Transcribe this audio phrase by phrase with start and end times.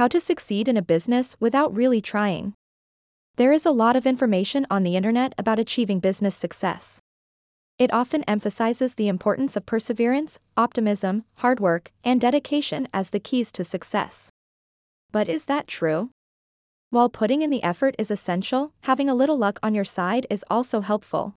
[0.00, 2.54] How to succeed in a business without really trying.
[3.36, 7.02] There is a lot of information on the internet about achieving business success.
[7.78, 13.52] It often emphasizes the importance of perseverance, optimism, hard work, and dedication as the keys
[13.52, 14.32] to success.
[15.12, 16.08] But is that true?
[16.88, 20.46] While putting in the effort is essential, having a little luck on your side is
[20.48, 21.34] also helpful.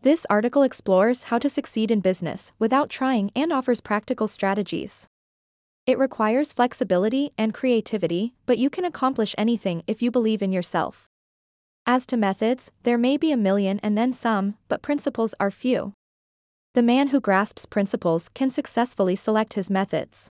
[0.00, 5.06] This article explores how to succeed in business without trying and offers practical strategies.
[5.86, 11.08] It requires flexibility and creativity, but you can accomplish anything if you believe in yourself.
[11.86, 15.92] As to methods, there may be a million and then some, but principles are few.
[16.72, 20.30] The man who grasps principles can successfully select his methods.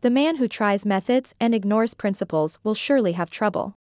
[0.00, 3.76] The man who tries methods and ignores principles will surely have trouble.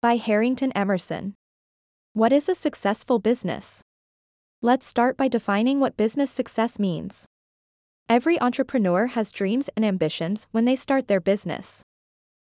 [0.00, 1.34] By Harrington Emerson.
[2.12, 3.82] What is a successful business?
[4.62, 7.26] Let's start by defining what business success means.
[8.08, 11.82] Every entrepreneur has dreams and ambitions when they start their business.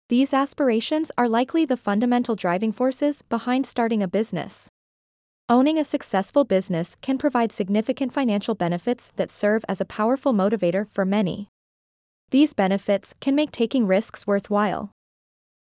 [0.07, 4.69] These aspirations are likely the fundamental driving forces behind starting a business.
[5.49, 10.87] Owning a successful business can provide significant financial benefits that serve as a powerful motivator
[10.87, 11.49] for many.
[12.31, 14.91] These benefits can make taking risks worthwhile.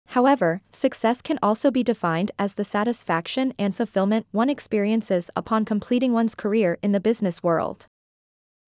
[0.08, 6.14] However, success can also be defined as the satisfaction and fulfillment one experiences upon completing
[6.14, 7.88] one's career in the business world.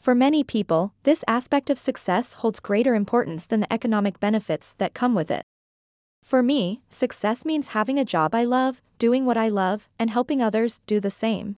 [0.05, 4.93] For many people, this aspect of success holds greater importance than the economic benefits that
[4.93, 5.41] come with it.
[6.21, 10.43] For me, success means having a job I love, doing what I love, and helping
[10.43, 11.55] others do the same.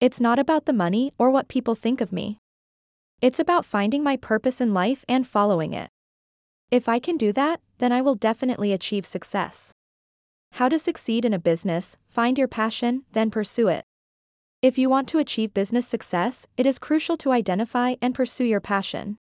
[0.00, 2.38] It's not about the money or what people think of me.
[3.20, 5.90] It's about finding my purpose in life and following it.
[6.72, 9.70] If I can do that, then I will definitely achieve success.
[10.54, 13.84] How to succeed in a business, find your passion, then pursue it.
[14.62, 18.60] If you want to achieve business success, it is crucial to identify and pursue your
[18.60, 19.16] passion.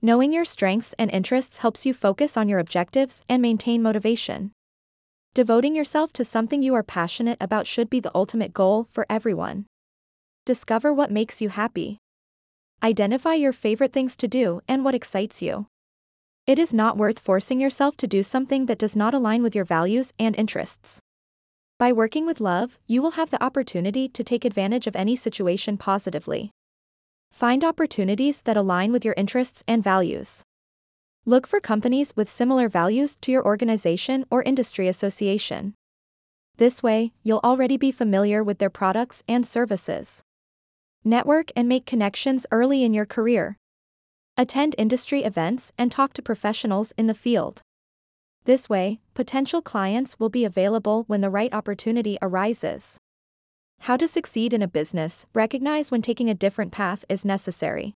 [0.00, 4.52] Knowing your strengths and interests helps you focus on your objectives and maintain motivation.
[5.34, 9.66] Devoting yourself to something you are passionate about should be the ultimate goal for everyone.
[10.46, 11.98] Discover what makes you happy.
[12.84, 15.66] Identify your favorite things to do and what excites you.
[16.46, 19.64] It is not worth forcing yourself to do something that does not align with your
[19.64, 21.00] values and interests.
[21.78, 25.76] By working with love, you will have the opportunity to take advantage of any situation
[25.76, 26.52] positively.
[27.30, 30.44] Find opportunities that align with your interests and values.
[31.24, 35.74] Look for companies with similar values to your organization or industry association.
[36.56, 40.22] This way, you'll already be familiar with their products and services.
[41.04, 43.56] Network and make connections early in your career.
[44.36, 47.62] Attend industry events and talk to professionals in the field.
[48.44, 52.98] This way, potential clients will be available when the right opportunity arises.
[53.80, 57.94] How to succeed in a business, recognize when taking a different path is necessary.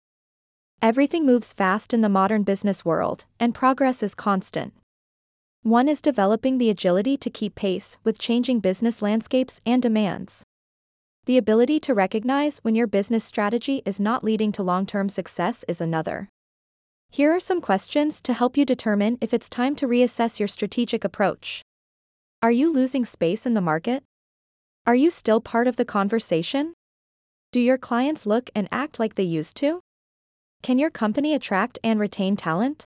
[0.81, 4.73] Everything moves fast in the modern business world, and progress is constant.
[5.63, 10.45] One is developing the agility to keep pace with changing business landscapes and demands.
[11.25, 15.65] The ability to recognize when your business strategy is not leading to long term success
[15.67, 16.29] is another.
[17.11, 21.05] Here are some questions to help you determine if it's time to reassess your strategic
[21.05, 21.63] approach.
[22.43, 24.03] Are you losing space in the market?
[24.87, 26.75] Are you still part of the conversation?
[27.53, 29.81] Do your clients look and act like they used to?
[30.63, 32.85] Can your company attract and retain talent?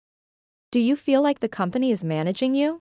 [0.71, 2.81] Do you feel like the company is managing you?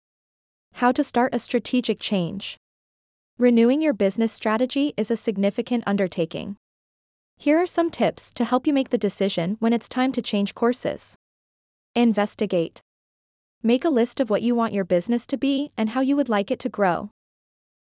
[0.74, 2.56] How to start a strategic change.
[3.38, 6.56] Renewing your business strategy is a significant undertaking.
[7.38, 10.54] Here are some tips to help you make the decision when it's time to change
[10.54, 11.16] courses.
[11.94, 12.80] Investigate.
[13.62, 16.30] Make a list of what you want your business to be and how you would
[16.30, 17.10] like it to grow.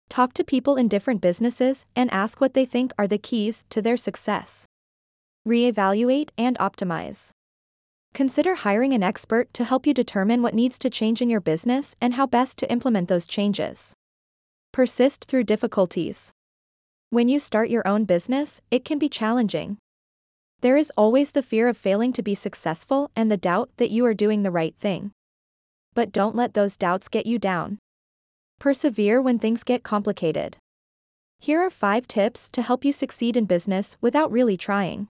[0.10, 3.82] Talk to people in different businesses and ask what they think are the keys to
[3.82, 4.66] their success.
[5.48, 7.32] Reevaluate and optimize.
[8.14, 11.96] Consider hiring an expert to help you determine what needs to change in your business
[12.02, 13.94] and how best to implement those changes.
[14.72, 16.32] Persist through difficulties.
[17.14, 19.78] When you start your own business, it can be challenging.
[20.62, 24.04] There is always the fear of failing to be successful and the doubt that you
[24.08, 25.12] are doing the right thing.
[25.94, 27.78] But don't let those doubts get you down.
[28.60, 30.58] Persevere when things get complicated.
[31.38, 35.08] Here are 5 tips to help you succeed in business without really trying.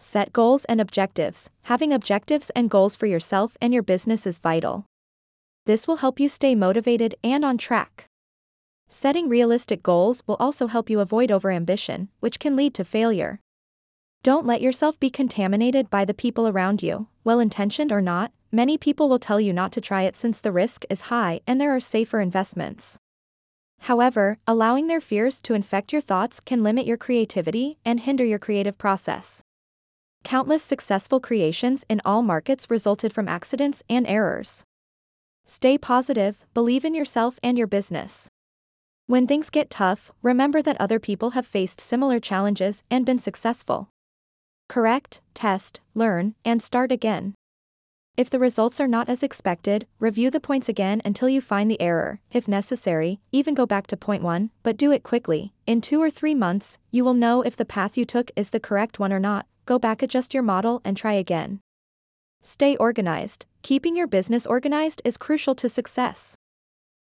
[0.00, 1.48] Set goals and objectives.
[1.62, 4.84] Having objectives and goals for yourself and your business is vital.
[5.64, 8.04] This will help you stay motivated and on track.
[8.88, 13.40] Setting realistic goals will also help you avoid overambition, which can lead to failure.
[14.22, 18.78] Don't let yourself be contaminated by the people around you, well intentioned or not, many
[18.78, 21.74] people will tell you not to try it since the risk is high and there
[21.74, 22.98] are safer investments.
[23.80, 28.38] However, allowing their fears to infect your thoughts can limit your creativity and hinder your
[28.38, 29.42] creative process.
[30.22, 34.64] Countless successful creations in all markets resulted from accidents and errors.
[35.44, 38.30] Stay positive, believe in yourself and your business.
[39.06, 43.90] When things get tough, remember that other people have faced similar challenges and been successful.
[44.66, 47.34] Correct, test, learn, and start again.
[48.16, 51.80] If the results are not as expected, review the points again until you find the
[51.82, 52.20] error.
[52.32, 55.52] If necessary, even go back to point 1, but do it quickly.
[55.66, 58.60] In 2 or 3 months, you will know if the path you took is the
[58.60, 59.44] correct one or not.
[59.66, 61.60] Go back, adjust your model, and try again.
[62.42, 63.44] Stay organized.
[63.62, 66.36] Keeping your business organized is crucial to success.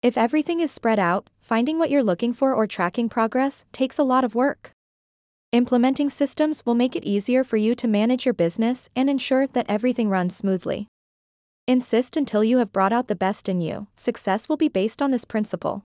[0.03, 4.03] If everything is spread out, finding what you're looking for or tracking progress takes a
[4.03, 4.73] lot of work.
[5.53, 9.67] Implementing systems will make it easier for you to manage your business and ensure that
[9.69, 10.89] everything runs smoothly.
[11.69, 13.87] Insist until you have brought out the best in you.
[13.95, 15.85] Success will be based on this principle.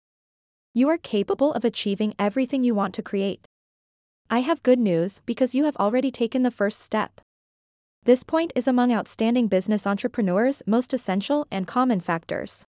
[0.76, 3.48] You are capable of achieving everything you want to create.
[4.30, 7.20] I have good news because you have already taken the first step.
[8.04, 12.68] This point is among outstanding business entrepreneurs' most essential and common factors.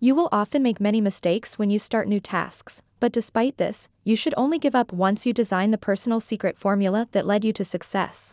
[0.00, 4.14] You will often make many mistakes when you start new tasks, but despite this, you
[4.14, 7.64] should only give up once you design the personal secret formula that led you to
[7.64, 8.32] success.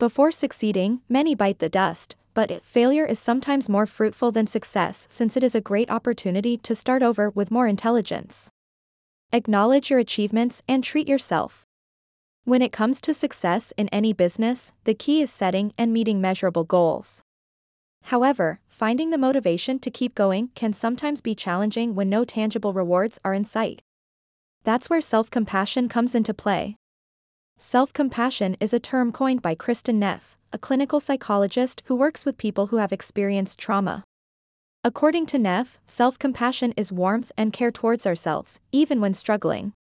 [0.00, 5.36] Before succeeding, many bite the dust, but failure is sometimes more fruitful than success since
[5.36, 8.50] it is a great opportunity to start over with more intelligence.
[9.32, 11.64] Acknowledge your achievements and treat yourself.
[12.42, 16.64] When it comes to success in any business, the key is setting and meeting measurable
[16.64, 17.22] goals.
[18.04, 23.18] However, finding the motivation to keep going can sometimes be challenging when no tangible rewards
[23.24, 23.82] are in sight.
[24.64, 26.76] That's where self compassion comes into play.
[27.58, 32.38] Self compassion is a term coined by Kristin Neff, a clinical psychologist who works with
[32.38, 34.04] people who have experienced trauma.
[34.84, 39.72] According to Neff, self compassion is warmth and care towards ourselves, even when struggling.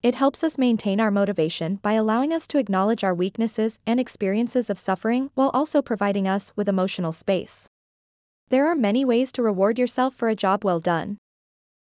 [0.00, 4.70] It helps us maintain our motivation by allowing us to acknowledge our weaknesses and experiences
[4.70, 7.68] of suffering while also providing us with emotional space.
[8.48, 11.18] There are many ways to reward yourself for a job well done.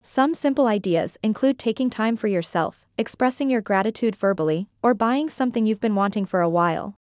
[0.01, 5.67] Some simple ideas include taking time for yourself, expressing your gratitude verbally, or buying something
[5.67, 6.95] you've been wanting for a while.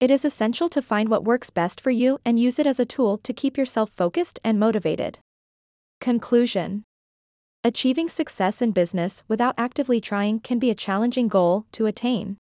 [0.00, 2.84] It is essential to find what works best for you and use it as a
[2.84, 5.18] tool to keep yourself focused and motivated.
[6.00, 6.82] Conclusion
[7.66, 12.36] Achieving success in business without actively trying can be a challenging goal to attain.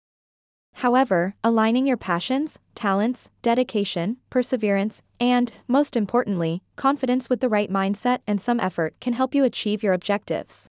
[0.78, 8.22] However, aligning your passions, talents, dedication, perseverance, and, most importantly, confidence with the right mindset
[8.26, 10.68] and some effort can help you achieve your objectives.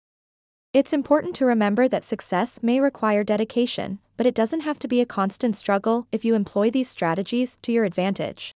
[0.72, 5.02] It's important to remember that success may require dedication, but it doesn't have to be
[5.02, 8.52] a constant struggle if you employ these strategies to your advantage.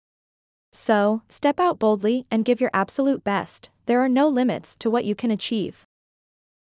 [0.72, 5.04] So, step out boldly and give your absolute best, there are no limits to what
[5.04, 5.88] you can achieve.